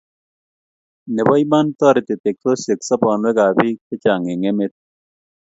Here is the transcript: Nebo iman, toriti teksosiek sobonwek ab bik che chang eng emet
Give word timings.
Nebo 1.15 1.33
iman, 1.43 1.65
toriti 1.79 2.15
teksosiek 2.25 2.79
sobonwek 2.87 3.37
ab 3.45 3.53
bik 3.57 3.77
che 3.87 3.95
chang 4.03 4.25
eng 4.31 4.43
emet 4.51 4.73